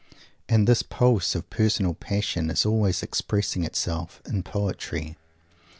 [0.49, 5.15] And this pulse of personal passion is always expressing itself in Poetry.